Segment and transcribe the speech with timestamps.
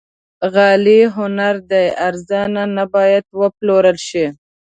[0.53, 4.25] غالۍ هنر دی، ارزانه نه باید وپلورل شي.